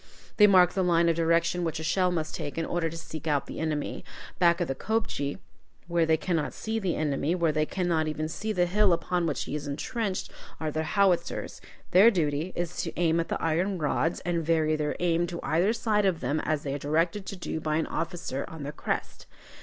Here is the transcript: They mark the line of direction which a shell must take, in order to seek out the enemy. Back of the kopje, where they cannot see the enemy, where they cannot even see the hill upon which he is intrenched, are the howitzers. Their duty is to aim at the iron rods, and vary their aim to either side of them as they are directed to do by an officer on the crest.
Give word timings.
They 0.37 0.47
mark 0.47 0.73
the 0.73 0.81
line 0.81 1.09
of 1.09 1.15
direction 1.15 1.63
which 1.63 1.79
a 1.79 1.83
shell 1.83 2.09
must 2.09 2.33
take, 2.33 2.57
in 2.57 2.65
order 2.65 2.89
to 2.89 2.97
seek 2.97 3.27
out 3.27 3.45
the 3.45 3.59
enemy. 3.59 4.03
Back 4.39 4.59
of 4.59 4.67
the 4.67 4.73
kopje, 4.73 5.37
where 5.85 6.07
they 6.07 6.17
cannot 6.17 6.53
see 6.55 6.79
the 6.79 6.95
enemy, 6.95 7.35
where 7.35 7.51
they 7.51 7.67
cannot 7.67 8.07
even 8.07 8.27
see 8.27 8.51
the 8.51 8.65
hill 8.65 8.93
upon 8.93 9.27
which 9.27 9.43
he 9.43 9.53
is 9.53 9.67
intrenched, 9.67 10.31
are 10.59 10.71
the 10.71 10.81
howitzers. 10.81 11.61
Their 11.91 12.09
duty 12.09 12.51
is 12.55 12.77
to 12.77 12.99
aim 12.99 13.19
at 13.19 13.27
the 13.27 13.39
iron 13.39 13.77
rods, 13.77 14.21
and 14.21 14.43
vary 14.43 14.75
their 14.75 14.95
aim 14.99 15.27
to 15.27 15.39
either 15.43 15.71
side 15.71 16.07
of 16.07 16.19
them 16.19 16.39
as 16.45 16.63
they 16.63 16.73
are 16.73 16.79
directed 16.79 17.27
to 17.27 17.35
do 17.35 17.59
by 17.59 17.75
an 17.75 17.85
officer 17.85 18.43
on 18.47 18.63
the 18.63 18.71
crest. 18.71 19.27